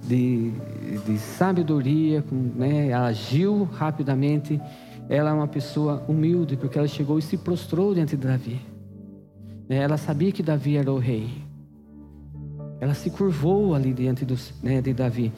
[0.08, 0.52] de,
[1.06, 2.24] de sabedoria,
[2.56, 2.90] né?
[2.90, 4.60] ela agiu rapidamente
[5.10, 8.62] ela é uma pessoa humilde, porque ela chegou e se prostrou diante de Davi.
[9.68, 11.30] Né, ela sabia que Davi era o rei.
[12.80, 15.32] Ela se curvou ali diante dos, né, de Davi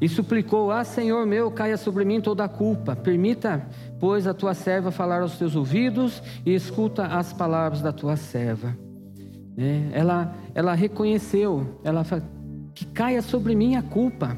[0.00, 2.94] e suplicou: Ah, Senhor meu, caia sobre mim toda a culpa.
[2.94, 3.66] Permita,
[3.98, 8.76] pois, a tua serva falar aos teus ouvidos e escuta as palavras da tua serva.
[9.56, 12.04] Né, ela, ela reconheceu, ela
[12.74, 14.36] que caia sobre mim a culpa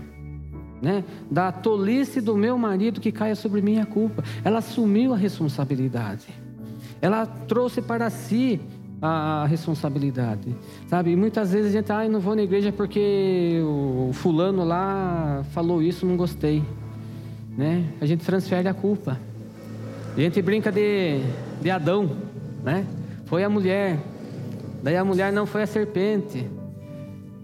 [0.80, 1.04] né?
[1.30, 4.22] Da tolice do meu marido que caia sobre mim a culpa.
[4.44, 6.26] Ela assumiu a responsabilidade.
[7.00, 8.60] Ela trouxe para si
[9.00, 10.56] a responsabilidade,
[10.88, 11.10] sabe?
[11.12, 15.82] E muitas vezes a gente, ah, não vou na igreja porque o fulano lá falou
[15.82, 16.62] isso, não gostei,
[17.56, 17.84] né?
[18.00, 19.20] A gente transfere a culpa.
[20.16, 21.20] A gente brinca de,
[21.60, 22.10] de Adão,
[22.64, 22.86] né?
[23.26, 23.98] Foi a mulher,
[24.82, 26.48] daí a mulher não foi a serpente,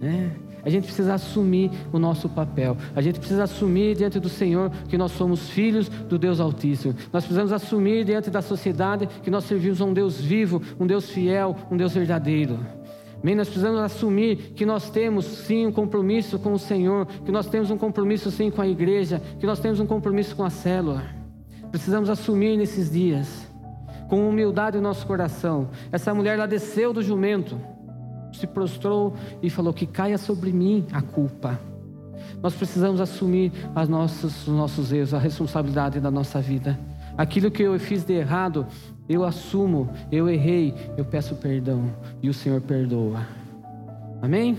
[0.00, 0.32] né?
[0.64, 2.76] A gente precisa assumir o nosso papel.
[2.94, 6.94] A gente precisa assumir diante do Senhor que nós somos filhos do Deus Altíssimo.
[7.12, 11.10] Nós precisamos assumir diante da sociedade que nós servimos a um Deus vivo, um Deus
[11.10, 12.60] fiel, um Deus verdadeiro.
[13.22, 13.34] Amém?
[13.34, 17.70] Nós precisamos assumir que nós temos sim um compromisso com o Senhor, que nós temos
[17.70, 21.04] um compromisso sim com a igreja, que nós temos um compromisso com a célula.
[21.70, 23.48] Precisamos assumir nesses dias,
[24.08, 25.70] com humildade no nosso coração.
[25.90, 27.58] Essa mulher lá desceu do jumento
[28.42, 31.58] se prostrou e falou: Que caia sobre mim a culpa.
[32.42, 36.78] Nós precisamos assumir as nossas, os nossos erros, a responsabilidade da nossa vida.
[37.16, 38.66] Aquilo que eu fiz de errado,
[39.08, 43.20] eu assumo, eu errei, eu peço perdão e o Senhor perdoa.
[44.20, 44.58] Amém?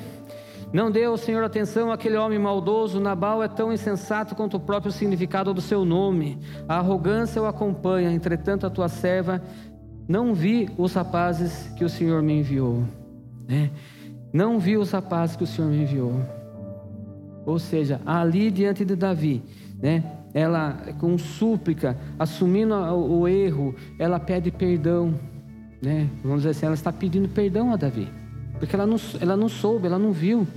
[0.72, 3.00] Não deu, Senhor, atenção àquele homem maldoso.
[3.00, 6.40] Nabal é tão insensato quanto o próprio significado do seu nome.
[6.68, 8.12] A arrogância o acompanha.
[8.12, 9.42] Entretanto, a tua serva
[10.08, 12.84] não vi os rapazes que o Senhor me enviou
[13.48, 13.72] né?
[14.32, 16.20] Não viu os rapazes que o Senhor me enviou.
[17.46, 19.44] Ou seja, ali diante de Davi,
[19.82, 20.04] né?
[20.34, 25.14] Ela com súplica, assumindo o, erro, ela pede perdão,
[25.82, 26.10] né?
[26.24, 28.08] Vamos dizer assim, ela está pedindo perdão a Davi,
[28.58, 30.48] porque ela não, ela não soube, ela não viu,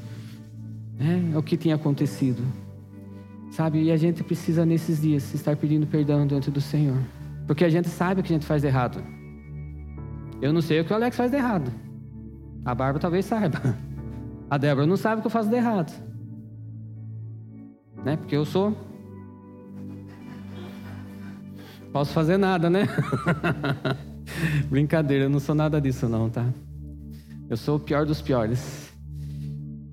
[0.99, 1.37] né?
[1.37, 2.43] O que tinha acontecido,
[3.51, 3.83] sabe?
[3.83, 6.99] E a gente precisa nesses dias estar pedindo perdão diante do Senhor,
[7.47, 9.03] porque a gente sabe o que a gente faz de errado.
[10.41, 11.71] Eu não sei o que o Alex faz de errado.
[12.67, 13.61] A Bárbara talvez saiba.
[14.51, 15.93] A Débora não sabe o que eu faço de errado.
[18.05, 18.17] Né?
[18.17, 18.77] Porque eu sou.
[21.93, 22.89] Posso fazer nada, né?
[24.69, 26.45] Brincadeira, eu não sou nada disso não, tá?
[27.49, 28.93] Eu sou o pior dos piores.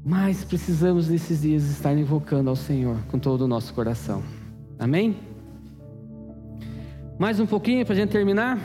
[0.04, 4.24] Mas precisamos nesses dias estar invocando ao Senhor com todo o nosso coração.
[4.80, 5.18] Amém?
[7.20, 8.60] Mais um pouquinho para a gente terminar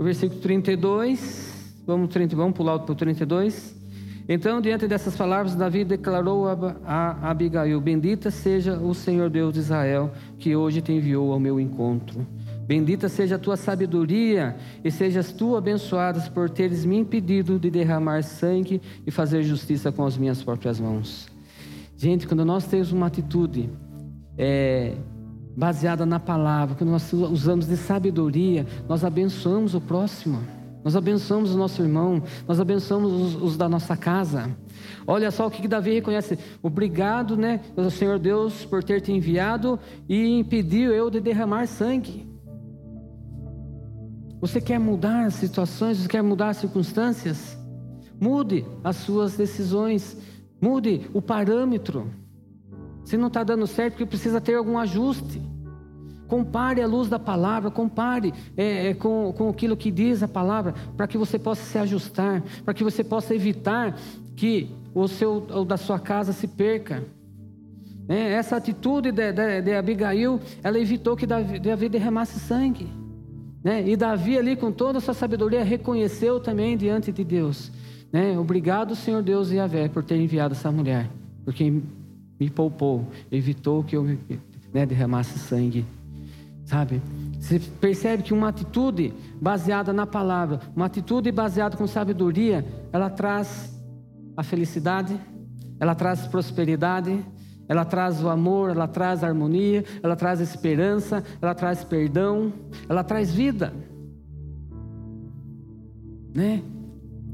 [0.00, 3.78] o versículo 32, vamos, 30, vamos pular para o 32.
[4.26, 6.46] Então, diante dessas palavras, Davi declarou
[6.86, 11.60] a Abigail: Bendita seja o Senhor Deus de Israel, que hoje te enviou ao meu
[11.60, 12.26] encontro.
[12.66, 18.22] Bendita seja a tua sabedoria e sejas tu abençoada por teres me impedido de derramar
[18.22, 21.28] sangue e fazer justiça com as minhas próprias mãos.
[21.94, 23.68] Gente, quando nós temos uma atitude
[24.38, 24.94] é,
[25.56, 30.40] baseada na palavra, quando nós usamos de sabedoria, nós abençoamos o próximo.
[30.82, 34.56] Nós abençoamos o nosso irmão, nós abençoamos os, os da nossa casa.
[35.06, 36.38] Olha só o que, que Davi reconhece.
[36.62, 37.60] Obrigado, né,
[37.90, 42.26] Senhor Deus, por ter te enviado e impediu eu de derramar sangue.
[44.40, 47.58] Você quer mudar situações, você quer mudar as circunstâncias?
[48.18, 50.16] Mude as suas decisões,
[50.60, 52.10] mude o parâmetro.
[53.10, 55.42] Se não está dando certo, porque precisa ter algum ajuste.
[56.28, 60.76] Compare a luz da palavra, compare é, é, com, com aquilo que diz a palavra,
[60.96, 63.98] para que você possa se ajustar, para que você possa evitar
[64.36, 67.02] que o seu o da sua casa se perca.
[68.08, 72.86] É, essa atitude de, de, de, Abigail, ela evitou que Davi, Davi derramasse sangue.
[73.64, 73.88] Né?
[73.88, 77.72] E Davi ali, com toda a sua sabedoria, reconheceu também diante de Deus.
[78.12, 78.38] Né?
[78.38, 81.10] Obrigado, Senhor Deus e Yahvé, por ter enviado essa mulher,
[81.44, 81.82] porque
[82.40, 84.04] me poupou, evitou que eu
[84.72, 85.84] né, derramasse sangue
[86.70, 87.02] sabe?
[87.40, 93.76] Você percebe que uma atitude baseada na palavra, uma atitude baseada com sabedoria, ela traz
[94.36, 95.18] a felicidade,
[95.80, 97.24] ela traz prosperidade,
[97.68, 102.52] ela traz o amor, ela traz a harmonia, ela traz a esperança, ela traz perdão,
[102.88, 103.72] ela traz vida.
[106.32, 106.62] Né?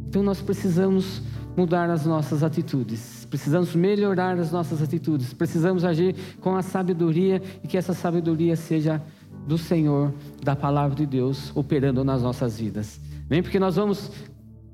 [0.09, 1.21] Então nós precisamos
[1.57, 7.66] mudar as nossas atitudes, precisamos melhorar as nossas atitudes, precisamos agir com a sabedoria e
[7.66, 9.03] que essa sabedoria seja
[9.47, 13.01] do Senhor, da palavra de Deus operando nas nossas vidas.
[13.29, 14.11] Bem, porque nós vamos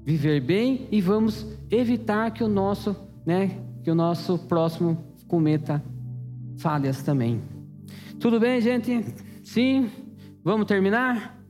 [0.05, 5.83] viver bem e vamos evitar que o nosso, né, que o nosso próximo cometa
[6.57, 7.40] falhas também.
[8.18, 9.05] Tudo bem, gente?
[9.42, 9.90] Sim?
[10.45, 11.42] Vamos terminar?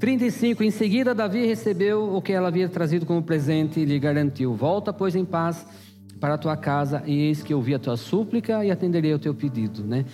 [0.00, 0.64] 35.
[0.64, 4.94] Em seguida, Davi recebeu o que ela havia trazido como presente e lhe garantiu: Volta,
[4.94, 5.66] pois, em paz
[6.18, 9.34] para a tua casa, e eis que ouvi a tua súplica e atenderei ao teu
[9.34, 10.04] pedido, né?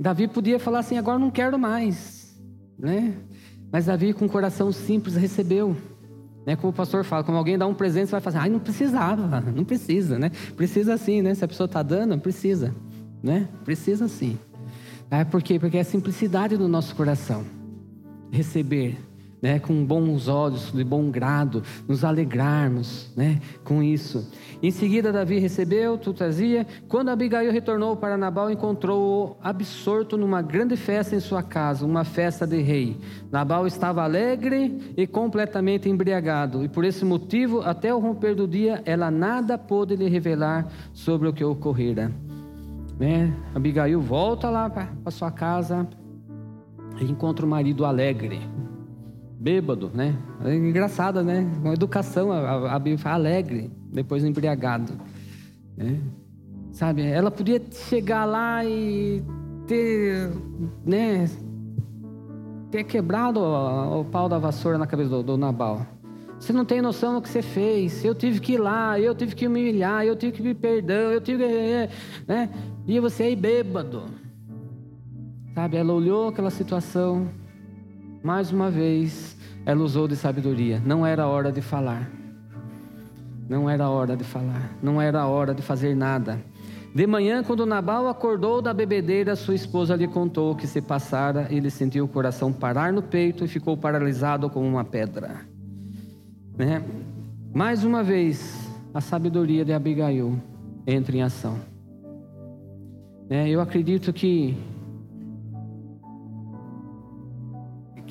[0.00, 2.38] Davi podia falar assim, agora não quero mais,
[2.78, 3.14] né?
[3.70, 5.76] Mas Davi com um coração simples recebeu,
[6.46, 6.56] né?
[6.56, 9.40] Como o pastor fala, como alguém dá um presente, você vai fazer, ai, não precisava,
[9.54, 10.30] não precisa, né?
[10.56, 11.34] Precisa sim, né?
[11.34, 12.74] Se a pessoa está dando, precisa,
[13.22, 13.48] né?
[13.64, 14.38] Precisa sim.
[15.10, 15.58] É, por quê?
[15.58, 17.61] Porque é a simplicidade do nosso coração.
[18.32, 18.98] Receber,
[19.42, 24.30] né, com bons olhos, de bom grado, nos alegrarmos né, com isso.
[24.62, 26.66] Em seguida, Davi recebeu, tu trazia.
[26.88, 32.46] Quando Abigail retornou para Nabal, encontrou-o absorto numa grande festa em sua casa, uma festa
[32.46, 32.96] de rei.
[33.30, 38.80] Nabal estava alegre e completamente embriagado, e por esse motivo, até o romper do dia,
[38.86, 42.10] ela nada pôde lhe revelar sobre o que ocorrera.
[42.98, 43.32] Né?
[43.54, 45.88] Abigail volta lá para sua casa
[47.10, 48.40] encontra o marido alegre
[49.42, 50.16] bêbado, né?
[50.44, 51.50] É engraçada, né?
[51.60, 54.92] Uma educação, a, Bíblia fala alegre, depois embriagado.
[55.76, 55.98] Né?
[56.70, 59.20] Sabe, ela podia chegar lá e
[59.66, 60.30] ter,
[60.86, 61.28] né?
[62.70, 65.84] Ter quebrado o, pau da vassoura na cabeça do, do Nabal.
[66.38, 68.04] Você não tem noção do que você fez.
[68.04, 71.20] Eu tive que ir lá, eu tive que humilhar, eu tive que me perdão, eu
[71.20, 71.88] tive que.
[72.26, 72.48] Né?
[72.86, 74.04] E você aí bêbado.
[75.54, 77.28] Sabe, ela olhou aquela situação,
[78.22, 79.36] mais uma vez,
[79.66, 80.80] ela usou de sabedoria.
[80.84, 82.10] Não era hora de falar.
[83.46, 84.70] Não era hora de falar.
[84.82, 86.40] Não era hora de fazer nada.
[86.94, 91.46] De manhã, quando Nabal acordou da bebedeira, sua esposa lhe contou o que se passara.
[91.50, 95.40] Ele sentiu o coração parar no peito e ficou paralisado como uma pedra.
[96.56, 96.82] Né?
[97.52, 100.40] Mais uma vez, a sabedoria de Abigail
[100.86, 101.58] entra em ação.
[103.28, 103.50] Né?
[103.50, 104.56] Eu acredito que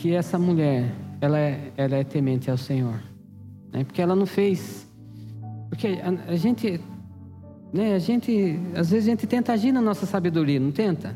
[0.01, 2.99] que essa mulher ela é, ela é temente ao Senhor.
[3.71, 3.83] Né?
[3.83, 4.87] Porque ela não fez.
[5.69, 6.81] Porque a, a gente.
[7.71, 8.59] Né, a gente.
[8.75, 11.15] Às vezes a gente tenta agir na nossa sabedoria, não tenta?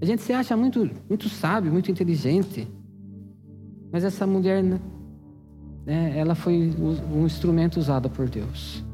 [0.00, 2.68] A gente se acha muito, muito sábio, muito inteligente.
[3.90, 6.70] Mas essa mulher, né, ela foi
[7.10, 8.84] um instrumento usado por Deus.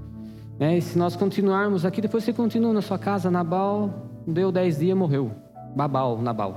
[0.61, 0.79] Né?
[0.79, 4.97] E se nós continuarmos aqui, depois você continua na sua casa, Nabal, deu dez dias,
[4.97, 5.33] morreu.
[5.75, 6.57] Babal, Nabal.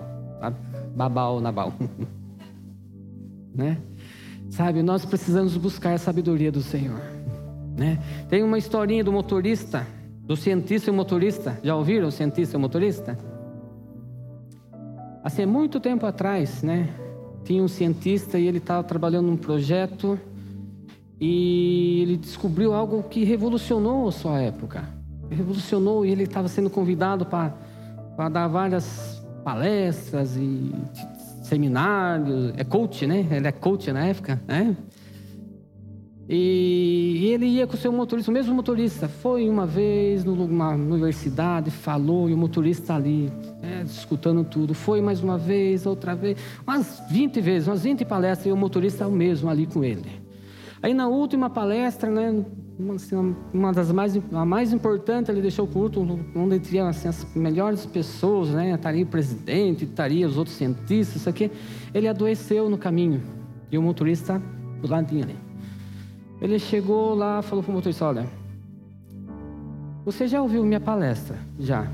[0.96, 1.74] Babal, Nabal.
[3.58, 3.80] né?
[4.50, 7.02] Sabe, nós precisamos buscar a sabedoria do Senhor,
[7.76, 8.00] né?
[8.30, 9.86] Tem uma historinha do motorista,
[10.22, 11.60] do cientista e motorista.
[11.64, 13.18] Já ouviram o cientista e motorista?
[15.24, 16.88] Assim, muito tempo atrás, né?
[17.44, 20.18] Tinha um cientista e ele estava trabalhando num projeto
[21.20, 24.88] e ele descobriu algo que revolucionou a sua época.
[25.30, 30.74] Revolucionou e ele estava sendo convidado para dar várias palestras e
[31.48, 32.54] seminários.
[32.58, 33.26] É coach, né?
[33.32, 34.76] Ele é coach na época, né?
[36.30, 39.08] E ele ia com o seu motorista, o mesmo motorista.
[39.08, 43.32] Foi uma vez numa universidade, falou, e o motorista ali,
[43.64, 44.74] é, escutando tudo.
[44.74, 46.38] Foi mais uma vez, outra vez,
[46.68, 50.27] umas 20 vezes, umas 20 palestras, e o motorista o mesmo ali com ele.
[50.82, 52.46] Aí na última palestra, né,
[52.78, 57.08] uma, assim, uma das mais, a mais importante, ele deixou o culto, onde tinha assim,
[57.08, 61.52] as melhores pessoas, né, estaria o presidente, estaria os outros cientistas, isso aqui.
[61.94, 63.22] Ele adoeceu no caminho,
[63.72, 64.42] e o motorista
[64.82, 65.36] do ladinho ali.
[66.40, 68.28] Ele chegou lá, falou para o motorista: Olha,
[70.06, 71.38] você já ouviu minha palestra?
[71.60, 71.88] Já.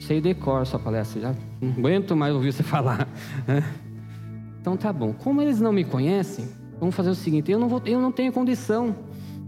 [0.00, 3.08] Sei decor sua palestra, já não aguento mais ouvir você falar.
[4.60, 5.12] então tá bom.
[5.12, 6.46] Como eles não me conhecem,
[6.78, 8.94] vamos fazer o seguinte: eu não, vou, eu não tenho condição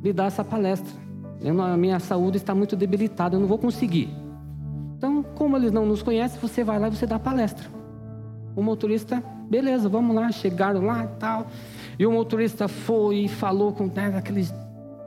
[0.03, 0.93] de dar essa palestra.
[1.41, 4.09] Eu, a minha saúde está muito debilitada, eu não vou conseguir.
[4.97, 7.67] Então, como eles não nos conhecem, você vai lá e você dá a palestra.
[8.57, 11.47] O motorista, beleza, vamos lá, chegaram lá e tal.
[11.97, 14.53] E o motorista foi e falou com né, aqueles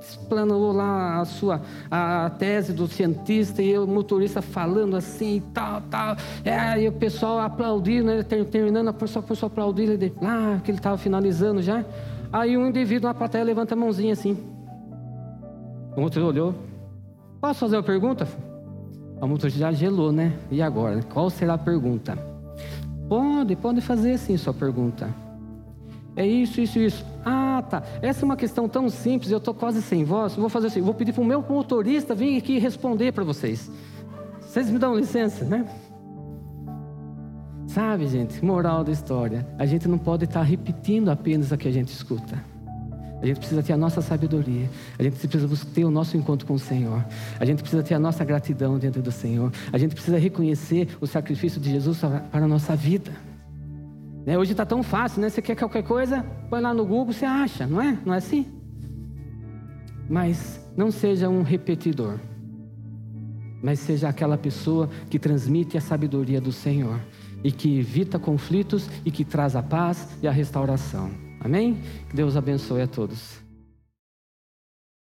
[0.02, 5.82] explanou lá a sua a tese do cientista e o motorista falando assim e tal,
[5.90, 6.18] tal.
[6.44, 10.80] É, e o pessoal aplaudindo, né, terminando, a pessoa a aplaudir, ele, ah, que ele
[10.80, 11.86] estava finalizando já.
[12.32, 14.38] Aí um indivíduo na plateia levanta a mãozinha assim.
[15.96, 16.56] O motorista olhou.
[17.40, 18.28] Posso fazer uma pergunta?
[19.20, 20.34] Motorista já gelou, né?
[20.50, 21.02] E agora?
[21.04, 22.18] Qual será a pergunta?
[23.08, 25.10] Pode, pode fazer sim sua pergunta.
[26.16, 27.06] É isso, isso, isso.
[27.26, 27.84] Ah, tá.
[28.02, 30.36] Essa é uma questão tão simples, eu estou quase sem voz.
[30.36, 33.72] Vou fazer assim, vou pedir para o meu motorista vir aqui responder para vocês.
[34.42, 35.66] Vocês me dão licença, né?
[37.74, 39.48] Sabe, gente, moral da história.
[39.58, 42.44] A gente não pode estar repetindo apenas o que a gente escuta.
[43.22, 44.70] A gente precisa ter a nossa sabedoria.
[45.00, 47.06] A gente precisa ter o nosso encontro com o Senhor.
[47.40, 49.54] A gente precisa ter a nossa gratidão diante do Senhor.
[49.72, 53.12] A gente precisa reconhecer o sacrifício de Jesus para a nossa vida.
[54.26, 54.38] Né?
[54.38, 55.30] Hoje está tão fácil, né?
[55.30, 57.98] Você quer qualquer coisa, põe lá no Google, você acha, não é?
[58.06, 58.48] Não é assim?
[60.10, 62.20] Mas não seja um repetidor,
[63.64, 67.00] mas seja aquela pessoa que transmite a sabedoria do Senhor
[67.44, 71.12] e que evita conflitos e que traz a paz e a restauração.
[71.40, 71.80] Amém?
[72.10, 73.41] Que Deus abençoe a todos.